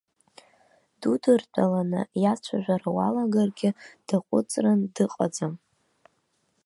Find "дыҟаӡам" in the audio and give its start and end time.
4.95-5.53